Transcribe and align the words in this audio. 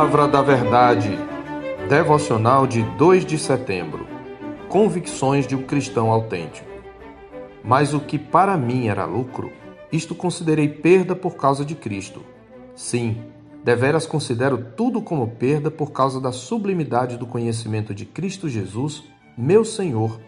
Palavra 0.00 0.28
da 0.28 0.40
Verdade. 0.40 1.10
Devocional 1.86 2.66
de 2.66 2.82
2 2.96 3.22
de 3.22 3.36
setembro. 3.36 4.06
Convicções 4.66 5.46
de 5.46 5.54
um 5.54 5.62
cristão 5.62 6.10
autêntico. 6.10 6.66
Mas 7.62 7.92
o 7.92 8.00
que 8.00 8.18
para 8.18 8.56
mim 8.56 8.88
era 8.88 9.04
lucro, 9.04 9.52
isto 9.92 10.14
considerei 10.14 10.68
perda 10.68 11.14
por 11.14 11.36
causa 11.36 11.66
de 11.66 11.74
Cristo. 11.74 12.22
Sim, 12.74 13.22
deveras 13.62 14.06
considero 14.06 14.72
tudo 14.74 15.02
como 15.02 15.28
perda 15.28 15.70
por 15.70 15.92
causa 15.92 16.18
da 16.18 16.32
sublimidade 16.32 17.18
do 17.18 17.26
conhecimento 17.26 17.94
de 17.94 18.06
Cristo 18.06 18.48
Jesus, 18.48 19.04
meu 19.36 19.66
Senhor, 19.66 20.18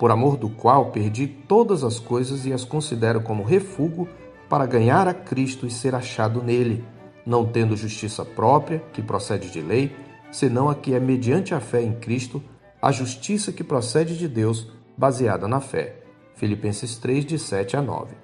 por 0.00 0.10
amor 0.10 0.36
do 0.36 0.50
qual 0.50 0.86
perdi 0.86 1.28
todas 1.28 1.84
as 1.84 2.00
coisas 2.00 2.44
e 2.44 2.52
as 2.52 2.64
considero 2.64 3.20
como 3.20 3.44
refúgio 3.44 4.08
para 4.48 4.66
ganhar 4.66 5.06
a 5.06 5.14
Cristo 5.14 5.64
e 5.64 5.70
ser 5.70 5.94
achado 5.94 6.42
nele 6.42 6.84
não 7.24 7.44
tendo 7.44 7.76
justiça 7.76 8.24
própria, 8.24 8.82
que 8.92 9.02
procede 9.02 9.50
de 9.50 9.60
lei, 9.60 9.94
senão 10.30 10.68
a 10.68 10.74
que 10.74 10.94
é 10.94 11.00
mediante 11.00 11.54
a 11.54 11.60
fé 11.60 11.82
em 11.82 11.92
Cristo, 11.92 12.42
a 12.80 12.90
justiça 12.90 13.52
que 13.52 13.62
procede 13.62 14.16
de 14.16 14.26
Deus, 14.26 14.72
baseada 14.96 15.46
na 15.46 15.60
fé. 15.60 16.02
Filipenses 16.34 16.98
3, 16.98 17.24
de 17.24 17.38
7 17.38 17.76
a 17.76 17.82
9. 17.82 18.14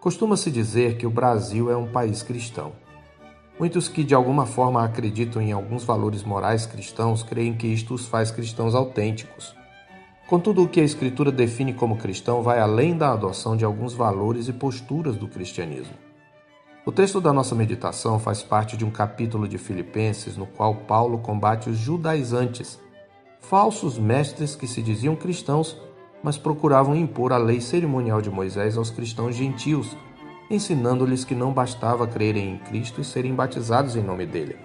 Costuma-se 0.00 0.50
dizer 0.50 0.96
que 0.96 1.06
o 1.06 1.10
Brasil 1.10 1.70
é 1.70 1.76
um 1.76 1.86
país 1.86 2.22
cristão. 2.22 2.72
Muitos 3.58 3.86
que 3.86 4.02
de 4.02 4.14
alguma 4.14 4.46
forma 4.46 4.84
acreditam 4.84 5.40
em 5.40 5.52
alguns 5.52 5.84
valores 5.84 6.24
morais 6.24 6.66
cristãos 6.66 7.22
creem 7.22 7.54
que 7.54 7.68
isto 7.68 7.94
os 7.94 8.06
faz 8.06 8.30
cristãos 8.30 8.74
autênticos. 8.74 9.54
Contudo, 10.26 10.64
o 10.64 10.68
que 10.68 10.80
a 10.80 10.84
Escritura 10.84 11.30
define 11.30 11.72
como 11.72 11.96
cristão 11.96 12.42
vai 12.42 12.58
além 12.58 12.96
da 12.96 13.12
adoção 13.12 13.56
de 13.56 13.64
alguns 13.64 13.92
valores 13.92 14.48
e 14.48 14.52
posturas 14.52 15.16
do 15.16 15.28
cristianismo. 15.28 15.94
O 16.86 16.92
texto 16.92 17.18
da 17.18 17.32
nossa 17.32 17.54
meditação 17.54 18.18
faz 18.18 18.42
parte 18.42 18.76
de 18.76 18.84
um 18.84 18.90
capítulo 18.90 19.48
de 19.48 19.56
Filipenses 19.56 20.36
no 20.36 20.46
qual 20.46 20.74
Paulo 20.74 21.16
combate 21.16 21.70
os 21.70 21.78
judaizantes, 21.78 22.78
falsos 23.40 23.98
mestres 23.98 24.54
que 24.54 24.66
se 24.66 24.82
diziam 24.82 25.16
cristãos, 25.16 25.80
mas 26.22 26.36
procuravam 26.36 26.94
impor 26.94 27.32
a 27.32 27.38
lei 27.38 27.58
cerimonial 27.58 28.20
de 28.20 28.28
Moisés 28.28 28.76
aos 28.76 28.90
cristãos 28.90 29.34
gentios, 29.34 29.96
ensinando-lhes 30.50 31.24
que 31.24 31.34
não 31.34 31.54
bastava 31.54 32.06
crerem 32.06 32.52
em 32.52 32.58
Cristo 32.58 33.00
e 33.00 33.04
serem 33.04 33.34
batizados 33.34 33.96
em 33.96 34.02
nome 34.02 34.26
dele, 34.26 34.56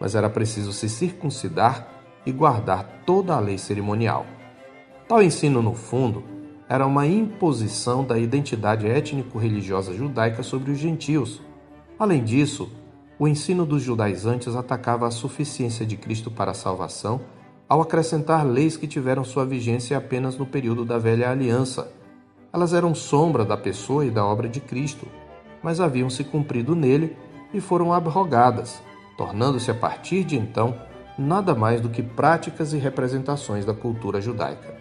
mas 0.00 0.16
era 0.16 0.28
preciso 0.28 0.72
se 0.72 0.88
circuncidar 0.88 1.86
e 2.26 2.32
guardar 2.32 3.02
toda 3.06 3.36
a 3.36 3.38
lei 3.38 3.58
cerimonial. 3.58 4.26
Tal 5.06 5.22
ensino, 5.22 5.62
no 5.62 5.74
fundo, 5.74 6.24
era 6.68 6.84
uma 6.84 7.06
imposição 7.06 8.04
da 8.04 8.18
identidade 8.18 8.88
étnico-religiosa 8.88 9.94
judaica 9.94 10.42
sobre 10.42 10.72
os 10.72 10.78
gentios 10.78 11.40
Além 12.00 12.24
disso, 12.24 12.72
o 13.18 13.28
ensino 13.28 13.66
dos 13.66 13.82
judaizantes 13.82 14.56
atacava 14.56 15.06
a 15.06 15.10
suficiência 15.10 15.84
de 15.84 15.98
Cristo 15.98 16.30
para 16.30 16.52
a 16.52 16.54
salvação 16.54 17.20
ao 17.68 17.82
acrescentar 17.82 18.42
leis 18.46 18.74
que 18.74 18.88
tiveram 18.88 19.22
sua 19.22 19.44
vigência 19.44 19.98
apenas 19.98 20.38
no 20.38 20.46
período 20.46 20.82
da 20.82 20.96
velha 20.96 21.30
aliança. 21.30 21.92
Elas 22.54 22.72
eram 22.72 22.94
sombra 22.94 23.44
da 23.44 23.54
pessoa 23.54 24.06
e 24.06 24.10
da 24.10 24.24
obra 24.24 24.48
de 24.48 24.60
Cristo, 24.60 25.06
mas 25.62 25.78
haviam 25.78 26.08
se 26.08 26.24
cumprido 26.24 26.74
nele 26.74 27.14
e 27.52 27.60
foram 27.60 27.92
abrogadas, 27.92 28.80
tornando-se 29.18 29.70
a 29.70 29.74
partir 29.74 30.24
de 30.24 30.38
então 30.38 30.74
nada 31.18 31.54
mais 31.54 31.82
do 31.82 31.90
que 31.90 32.02
práticas 32.02 32.72
e 32.72 32.78
representações 32.78 33.66
da 33.66 33.74
cultura 33.74 34.22
judaica. 34.22 34.74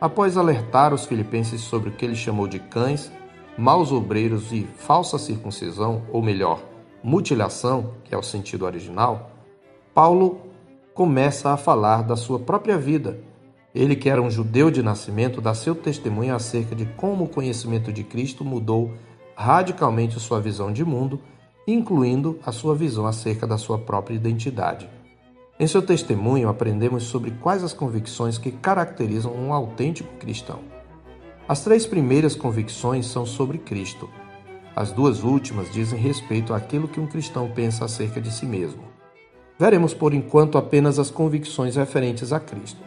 Após 0.00 0.38
alertar 0.38 0.94
os 0.94 1.04
filipenses 1.04 1.60
sobre 1.60 1.90
o 1.90 1.92
que 1.92 2.02
ele 2.02 2.16
chamou 2.16 2.46
de 2.46 2.58
cães, 2.58 3.12
maus 3.56 3.92
obreiros 3.92 4.52
e 4.52 4.66
falsa 4.76 5.18
circuncisão, 5.18 6.02
ou 6.12 6.22
melhor, 6.22 6.62
mutilação, 7.02 7.94
que 8.04 8.14
é 8.14 8.18
o 8.18 8.22
sentido 8.22 8.64
original, 8.64 9.30
Paulo 9.94 10.40
começa 10.94 11.50
a 11.50 11.56
falar 11.56 12.02
da 12.02 12.16
sua 12.16 12.38
própria 12.38 12.76
vida. 12.78 13.18
Ele, 13.74 13.94
que 13.94 14.10
era 14.10 14.20
um 14.20 14.30
judeu 14.30 14.70
de 14.70 14.82
nascimento, 14.82 15.40
dá 15.40 15.54
seu 15.54 15.74
testemunho 15.74 16.34
acerca 16.34 16.74
de 16.74 16.84
como 16.84 17.24
o 17.24 17.28
conhecimento 17.28 17.92
de 17.92 18.02
Cristo 18.02 18.44
mudou 18.44 18.92
radicalmente 19.36 20.20
sua 20.20 20.40
visão 20.40 20.72
de 20.72 20.84
mundo, 20.84 21.20
incluindo 21.66 22.38
a 22.44 22.52
sua 22.52 22.74
visão 22.74 23.06
acerca 23.06 23.46
da 23.46 23.56
sua 23.56 23.78
própria 23.78 24.14
identidade. 24.14 24.88
Em 25.58 25.66
seu 25.66 25.82
testemunho, 25.82 26.48
aprendemos 26.48 27.04
sobre 27.04 27.30
quais 27.32 27.62
as 27.62 27.72
convicções 27.72 28.38
que 28.38 28.50
caracterizam 28.50 29.32
um 29.32 29.52
autêntico 29.52 30.12
cristão. 30.18 30.58
As 31.50 31.64
três 31.64 31.84
primeiras 31.84 32.36
convicções 32.36 33.06
são 33.06 33.26
sobre 33.26 33.58
Cristo. 33.58 34.08
As 34.76 34.92
duas 34.92 35.24
últimas 35.24 35.68
dizem 35.72 35.98
respeito 35.98 36.54
àquilo 36.54 36.86
que 36.86 37.00
um 37.00 37.08
cristão 37.08 37.50
pensa 37.52 37.84
acerca 37.84 38.20
de 38.20 38.30
si 38.30 38.46
mesmo. 38.46 38.84
Veremos 39.58 39.92
por 39.92 40.14
enquanto 40.14 40.56
apenas 40.56 40.96
as 40.96 41.10
convicções 41.10 41.74
referentes 41.74 42.32
a 42.32 42.38
Cristo. 42.38 42.80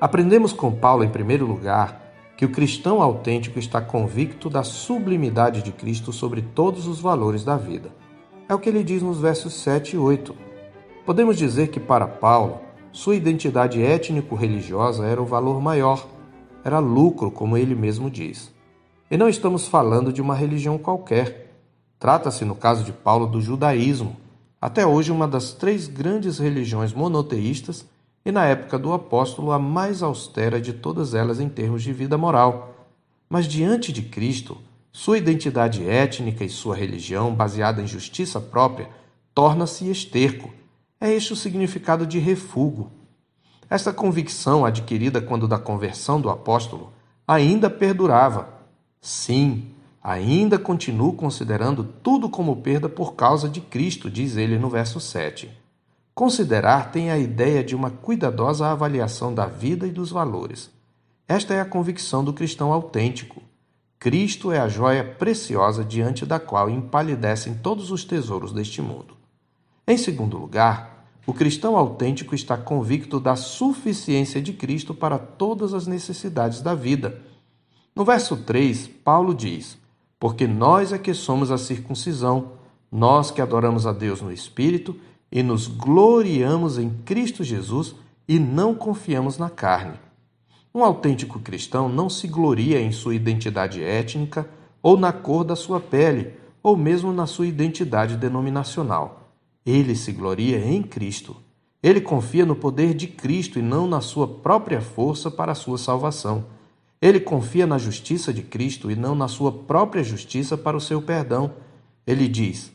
Aprendemos 0.00 0.50
com 0.50 0.72
Paulo, 0.72 1.04
em 1.04 1.10
primeiro 1.10 1.44
lugar, 1.44 2.00
que 2.38 2.46
o 2.46 2.50
cristão 2.50 3.02
autêntico 3.02 3.58
está 3.58 3.82
convicto 3.82 4.48
da 4.48 4.62
sublimidade 4.62 5.60
de 5.60 5.72
Cristo 5.72 6.10
sobre 6.10 6.40
todos 6.40 6.86
os 6.86 7.00
valores 7.00 7.44
da 7.44 7.58
vida. 7.58 7.90
É 8.48 8.54
o 8.54 8.58
que 8.58 8.70
ele 8.70 8.82
diz 8.82 9.02
nos 9.02 9.20
versos 9.20 9.52
7 9.52 9.96
e 9.96 9.98
8. 9.98 10.34
Podemos 11.04 11.36
dizer 11.36 11.68
que, 11.68 11.78
para 11.78 12.06
Paulo, 12.06 12.60
sua 12.90 13.14
identidade 13.14 13.82
étnico-religiosa 13.82 15.04
era 15.04 15.20
o 15.20 15.26
valor 15.26 15.60
maior 15.60 16.13
era 16.64 16.78
lucro, 16.78 17.30
como 17.30 17.58
ele 17.58 17.74
mesmo 17.74 18.10
diz. 18.10 18.50
E 19.10 19.16
não 19.18 19.28
estamos 19.28 19.68
falando 19.68 20.12
de 20.12 20.22
uma 20.22 20.34
religião 20.34 20.78
qualquer. 20.78 21.52
Trata-se, 21.98 22.44
no 22.44 22.54
caso 22.54 22.82
de 22.82 22.92
Paulo, 22.92 23.26
do 23.26 23.40
judaísmo, 23.40 24.16
até 24.60 24.86
hoje 24.86 25.12
uma 25.12 25.28
das 25.28 25.52
três 25.52 25.86
grandes 25.86 26.38
religiões 26.38 26.92
monoteístas 26.92 27.86
e, 28.24 28.32
na 28.32 28.46
época 28.46 28.78
do 28.78 28.94
apóstolo, 28.94 29.52
a 29.52 29.58
mais 29.58 30.02
austera 30.02 30.58
de 30.58 30.72
todas 30.72 31.14
elas 31.14 31.38
em 31.38 31.50
termos 31.50 31.82
de 31.82 31.92
vida 31.92 32.16
moral. 32.16 32.74
Mas 33.28 33.46
diante 33.46 33.92
de 33.92 34.00
Cristo, 34.00 34.56
sua 34.90 35.18
identidade 35.18 35.86
étnica 35.86 36.44
e 36.44 36.48
sua 36.48 36.74
religião, 36.74 37.34
baseada 37.34 37.82
em 37.82 37.86
justiça 37.86 38.40
própria, 38.40 38.88
torna-se 39.34 39.90
esterco. 39.90 40.50
É 40.98 41.12
este 41.12 41.34
o 41.34 41.36
significado 41.36 42.06
de 42.06 42.18
refúgio. 42.18 42.90
Esta 43.68 43.92
convicção, 43.92 44.64
adquirida 44.64 45.20
quando 45.20 45.48
da 45.48 45.58
conversão 45.58 46.20
do 46.20 46.30
apóstolo, 46.30 46.92
ainda 47.26 47.70
perdurava. 47.70 48.48
Sim, 49.00 49.70
ainda 50.02 50.58
continuo 50.58 51.14
considerando 51.14 51.84
tudo 51.84 52.28
como 52.28 52.56
perda 52.56 52.88
por 52.88 53.14
causa 53.14 53.48
de 53.48 53.60
Cristo, 53.60 54.10
diz 54.10 54.36
ele 54.36 54.58
no 54.58 54.68
verso 54.68 55.00
7. 55.00 55.50
Considerar 56.14 56.92
tem 56.92 57.10
a 57.10 57.18
ideia 57.18 57.64
de 57.64 57.74
uma 57.74 57.90
cuidadosa 57.90 58.68
avaliação 58.68 59.34
da 59.34 59.46
vida 59.46 59.86
e 59.86 59.90
dos 59.90 60.10
valores. 60.10 60.70
Esta 61.26 61.54
é 61.54 61.60
a 61.60 61.64
convicção 61.64 62.22
do 62.22 62.32
cristão 62.32 62.72
autêntico. 62.72 63.42
Cristo 63.98 64.52
é 64.52 64.58
a 64.60 64.68
joia 64.68 65.02
preciosa 65.02 65.82
diante 65.82 66.26
da 66.26 66.38
qual 66.38 66.68
empalidecem 66.68 67.54
todos 67.54 67.90
os 67.90 68.04
tesouros 68.04 68.52
deste 68.52 68.82
mundo. 68.82 69.16
Em 69.88 69.96
segundo 69.96 70.36
lugar, 70.36 70.93
o 71.26 71.32
cristão 71.32 71.76
autêntico 71.76 72.34
está 72.34 72.56
convicto 72.56 73.18
da 73.18 73.34
suficiência 73.34 74.42
de 74.42 74.52
Cristo 74.52 74.92
para 74.92 75.18
todas 75.18 75.72
as 75.72 75.86
necessidades 75.86 76.60
da 76.60 76.74
vida. 76.74 77.22
No 77.96 78.04
verso 78.04 78.36
3, 78.36 78.88
Paulo 79.02 79.34
diz: 79.34 79.78
Porque 80.18 80.46
nós 80.46 80.92
é 80.92 80.98
que 80.98 81.14
somos 81.14 81.50
a 81.50 81.56
circuncisão, 81.56 82.52
nós 82.92 83.30
que 83.30 83.40
adoramos 83.40 83.86
a 83.86 83.92
Deus 83.92 84.20
no 84.20 84.30
Espírito 84.30 84.96
e 85.32 85.42
nos 85.42 85.66
gloriamos 85.66 86.78
em 86.78 86.90
Cristo 87.04 87.42
Jesus 87.42 87.94
e 88.28 88.38
não 88.38 88.74
confiamos 88.74 89.38
na 89.38 89.48
carne. 89.48 89.98
Um 90.74 90.84
autêntico 90.84 91.38
cristão 91.38 91.88
não 91.88 92.10
se 92.10 92.26
gloria 92.26 92.80
em 92.80 92.92
sua 92.92 93.14
identidade 93.14 93.82
étnica 93.82 94.48
ou 94.82 94.98
na 94.98 95.12
cor 95.12 95.44
da 95.44 95.56
sua 95.56 95.80
pele, 95.80 96.34
ou 96.62 96.76
mesmo 96.76 97.12
na 97.12 97.26
sua 97.26 97.46
identidade 97.46 98.16
denominacional. 98.18 99.23
Ele 99.64 99.94
se 99.94 100.12
gloria 100.12 100.58
em 100.58 100.82
Cristo. 100.82 101.36
Ele 101.82 102.00
confia 102.00 102.44
no 102.44 102.56
poder 102.56 102.94
de 102.94 103.06
Cristo 103.06 103.58
e 103.58 103.62
não 103.62 103.86
na 103.86 104.00
sua 104.00 104.26
própria 104.26 104.80
força 104.80 105.30
para 105.30 105.52
a 105.52 105.54
sua 105.54 105.78
salvação. 105.78 106.46
Ele 107.00 107.20
confia 107.20 107.66
na 107.66 107.76
justiça 107.76 108.32
de 108.32 108.42
Cristo 108.42 108.90
e 108.90 108.96
não 108.96 109.14
na 109.14 109.28
sua 109.28 109.52
própria 109.52 110.02
justiça 110.02 110.56
para 110.56 110.76
o 110.76 110.80
seu 110.80 111.02
perdão. 111.02 111.52
Ele 112.06 112.26
diz: 112.28 112.72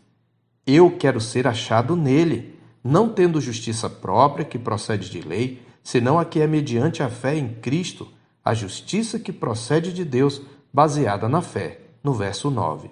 Eu 0.65 0.91
quero 0.91 1.19
ser 1.19 1.47
achado 1.47 1.95
nele, 1.95 2.55
não 2.83 3.09
tendo 3.09 3.41
justiça 3.41 3.89
própria 3.89 4.45
que 4.45 4.59
procede 4.59 5.09
de 5.09 5.21
lei, 5.21 5.61
senão 5.83 6.19
a 6.19 6.25
que 6.25 6.39
é 6.39 6.45
mediante 6.45 7.01
a 7.01 7.09
fé 7.09 7.35
em 7.35 7.55
Cristo, 7.55 8.07
a 8.45 8.53
justiça 8.53 9.19
que 9.19 9.31
procede 9.31 9.91
de 9.91 10.05
Deus, 10.05 10.41
baseada 10.71 11.27
na 11.27 11.41
fé. 11.41 11.81
No 12.03 12.13
verso 12.13 12.49
9. 12.49 12.89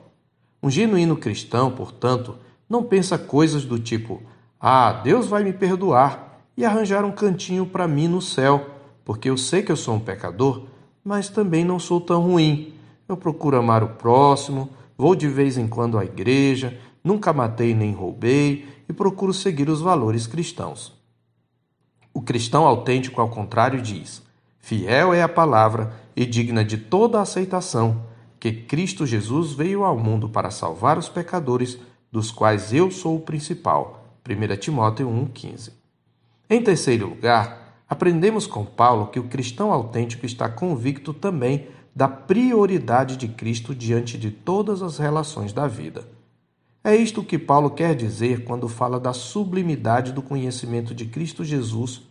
Um 0.62 0.70
genuíno 0.70 1.16
cristão, 1.16 1.72
portanto, 1.72 2.36
não 2.70 2.84
pensa 2.84 3.18
coisas 3.18 3.66
do 3.66 3.80
tipo: 3.80 4.22
Ah, 4.60 4.92
Deus 4.92 5.28
vai 5.28 5.44
me 5.44 5.54
perdoar 5.54 6.42
e 6.56 6.66
arranjar 6.66 7.06
um 7.06 7.12
cantinho 7.12 7.66
para 7.66 7.88
mim 7.88 8.08
no 8.08 8.22
céu, 8.22 8.70
porque 9.06 9.30
eu 9.30 9.38
sei 9.38 9.62
que 9.62 9.72
eu 9.72 9.78
sou 9.78 9.96
um 9.96 10.00
pecador, 10.00 10.64
mas 11.04 11.30
também 11.30 11.64
não 11.64 11.80
sou 11.80 12.02
tão 12.02 12.22
ruim. 12.22 12.74
Eu 13.08 13.16
procuro 13.16 13.58
amar 13.58 13.84
o 13.84 13.90
próximo, 13.90 14.70
vou 14.98 15.16
de 15.16 15.28
vez 15.28 15.58
em 15.58 15.68
quando 15.68 15.98
à 15.98 16.04
igreja, 16.04 16.78
nunca 17.04 17.32
matei 17.32 17.74
nem 17.74 17.94
roubei 17.94 18.68
e 18.90 18.94
procuro 18.94 19.34
seguir 19.34 19.70
os 19.70 19.80
valores 19.80 20.28
cristãos. 20.28 20.94
O 22.14 22.22
cristão 22.22 22.66
autêntico, 22.66 23.22
ao 23.22 23.30
contrário, 23.30 23.82
diz: 23.82 24.24
Fiel 24.60 25.14
é 25.14 25.22
a 25.22 25.30
palavra 25.30 25.94
e 26.16 26.26
digna 26.26 26.66
de 26.66 26.78
toda 26.78 27.22
aceitação, 27.22 28.04
que 28.40 28.52
Cristo 28.52 29.06
Jesus 29.06 29.54
veio 29.54 29.84
ao 29.84 29.98
mundo 29.98 30.28
para 30.28 30.50
salvar 30.50 30.98
os 30.98 31.08
pecadores, 31.08 31.78
dos 32.12 32.32
quais 32.32 32.74
eu 32.74 32.90
sou 32.92 33.18
o 33.18 33.22
principal. 33.22 34.06
1 34.28 34.58
Timóteo 34.58 35.08
1,15. 35.08 35.72
Em 36.50 36.62
terceiro 36.62 37.08
lugar, 37.08 37.82
aprendemos 37.90 38.48
com 38.48 38.66
Paulo 38.66 39.08
que 39.08 39.20
o 39.20 39.28
cristão 39.28 39.72
autêntico 39.72 40.26
está 40.26 40.50
convicto 40.50 41.14
também 41.14 41.68
da 41.96 42.08
prioridade 42.08 43.18
de 43.18 43.28
Cristo 43.28 43.74
diante 43.74 44.18
de 44.18 44.30
todas 44.30 44.82
as 44.84 44.98
relações 44.98 45.52
da 45.52 45.68
vida. 45.68 46.08
É 46.84 46.96
isto 46.96 47.24
que 47.24 47.38
Paulo 47.38 47.72
quer 47.72 47.96
dizer 47.96 48.46
quando 48.46 48.70
fala 48.70 49.00
da 49.00 49.12
sublimidade 49.12 50.14
do 50.14 50.22
conhecimento 50.22 50.94
de 50.94 51.06
Cristo 51.06 51.44
Jesus, 51.44 52.04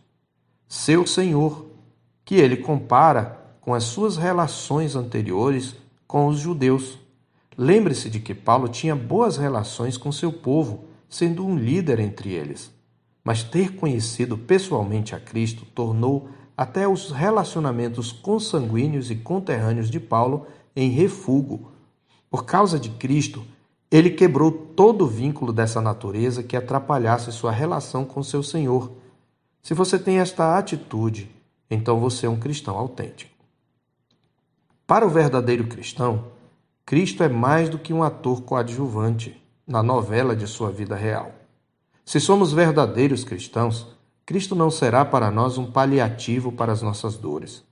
seu 0.69 1.06
Senhor, 1.06 1.66
que 2.25 2.34
ele 2.34 2.56
compara 2.56 3.40
com 3.60 3.72
as 3.72 3.84
suas 3.84 4.16
relações 4.16 4.96
anteriores 4.96 5.76
com 6.06 6.26
os 6.26 6.38
judeus. 6.38 6.99
Lembre-se 7.58 8.10
de 8.10 8.20
que 8.20 8.34
Paulo 8.34 8.68
tinha 8.68 8.94
boas 8.94 9.36
relações 9.36 9.96
com 9.96 10.12
seu 10.12 10.32
povo, 10.32 10.84
sendo 11.08 11.46
um 11.46 11.56
líder 11.56 11.98
entre 11.98 12.32
eles. 12.32 12.70
Mas 13.24 13.42
ter 13.42 13.74
conhecido 13.76 14.36
pessoalmente 14.36 15.14
a 15.14 15.20
Cristo 15.20 15.64
tornou 15.64 16.28
até 16.56 16.86
os 16.86 17.10
relacionamentos 17.10 18.12
consanguíneos 18.12 19.10
e 19.10 19.16
conterrâneos 19.16 19.90
de 19.90 19.98
Paulo 19.98 20.46
em 20.74 20.90
refúgio. 20.90 21.68
Por 22.30 22.44
causa 22.44 22.78
de 22.78 22.90
Cristo, 22.90 23.42
ele 23.90 24.10
quebrou 24.10 24.50
todo 24.50 25.04
o 25.04 25.08
vínculo 25.08 25.52
dessa 25.52 25.80
natureza 25.80 26.42
que 26.42 26.56
atrapalhasse 26.56 27.32
sua 27.32 27.52
relação 27.52 28.04
com 28.04 28.22
seu 28.22 28.42
Senhor. 28.42 28.92
Se 29.62 29.74
você 29.74 29.98
tem 29.98 30.18
esta 30.18 30.58
atitude, 30.58 31.30
então 31.70 31.98
você 31.98 32.26
é 32.26 32.28
um 32.28 32.38
cristão 32.38 32.76
autêntico. 32.76 33.32
Para 34.86 35.06
o 35.06 35.10
verdadeiro 35.10 35.66
cristão, 35.66 36.35
Cristo 36.88 37.24
é 37.24 37.28
mais 37.28 37.68
do 37.68 37.80
que 37.80 37.92
um 37.92 38.04
ator 38.04 38.42
coadjuvante 38.42 39.42
na 39.66 39.82
novela 39.82 40.36
de 40.36 40.46
sua 40.46 40.70
vida 40.70 40.94
real. 40.94 41.32
Se 42.04 42.20
somos 42.20 42.52
verdadeiros 42.52 43.24
cristãos, 43.24 43.88
Cristo 44.24 44.54
não 44.54 44.70
será 44.70 45.04
para 45.04 45.28
nós 45.28 45.58
um 45.58 45.68
paliativo 45.68 46.52
para 46.52 46.70
as 46.70 46.82
nossas 46.82 47.16
dores. 47.16 47.64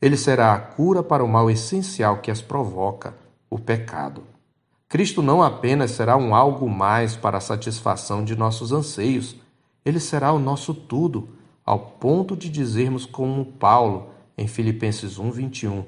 Ele 0.00 0.16
será 0.16 0.54
a 0.54 0.58
cura 0.58 1.02
para 1.02 1.22
o 1.22 1.28
mal 1.28 1.50
essencial 1.50 2.22
que 2.22 2.30
as 2.30 2.40
provoca, 2.40 3.14
o 3.50 3.58
pecado. 3.58 4.22
Cristo 4.88 5.20
não 5.20 5.42
apenas 5.42 5.90
será 5.90 6.16
um 6.16 6.34
algo 6.34 6.66
mais 6.66 7.14
para 7.14 7.36
a 7.36 7.42
satisfação 7.42 8.24
de 8.24 8.34
nossos 8.34 8.72
anseios, 8.72 9.36
ele 9.84 10.00
será 10.00 10.32
o 10.32 10.38
nosso 10.38 10.72
tudo, 10.72 11.28
ao 11.62 11.78
ponto 11.78 12.34
de 12.34 12.48
dizermos 12.48 13.04
como 13.04 13.44
Paulo 13.44 14.08
em 14.36 14.48
Filipenses 14.48 15.18
1:21, 15.18 15.84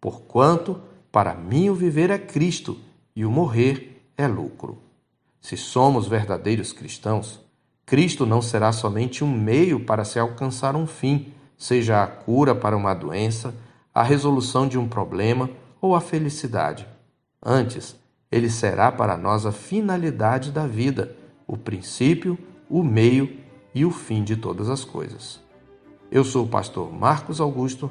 porquanto 0.00 0.80
para 1.12 1.34
mim 1.34 1.68
o 1.68 1.74
viver 1.74 2.08
é 2.08 2.18
Cristo 2.18 2.80
e 3.14 3.22
o 3.26 3.30
morrer 3.30 4.02
é 4.16 4.26
lucro. 4.26 4.78
Se 5.42 5.58
somos 5.58 6.08
verdadeiros 6.08 6.72
cristãos, 6.72 7.38
Cristo 7.84 8.24
não 8.24 8.40
será 8.40 8.72
somente 8.72 9.22
um 9.22 9.30
meio 9.30 9.84
para 9.84 10.04
se 10.04 10.18
alcançar 10.18 10.74
um 10.74 10.86
fim, 10.86 11.34
seja 11.58 12.02
a 12.02 12.06
cura 12.06 12.54
para 12.54 12.74
uma 12.74 12.94
doença, 12.94 13.54
a 13.94 14.02
resolução 14.02 14.66
de 14.66 14.78
um 14.78 14.88
problema 14.88 15.50
ou 15.82 15.94
a 15.94 16.00
felicidade. 16.00 16.86
Antes, 17.44 17.94
ele 18.30 18.48
será 18.48 18.90
para 18.90 19.16
nós 19.16 19.44
a 19.44 19.52
finalidade 19.52 20.50
da 20.50 20.66
vida, 20.66 21.14
o 21.46 21.58
princípio, 21.58 22.38
o 22.70 22.82
meio 22.82 23.38
e 23.74 23.84
o 23.84 23.90
fim 23.90 24.24
de 24.24 24.36
todas 24.36 24.70
as 24.70 24.82
coisas. 24.82 25.40
Eu 26.10 26.24
sou 26.24 26.46
o 26.46 26.48
pastor 26.48 26.90
Marcos 26.90 27.40
Augusto, 27.40 27.90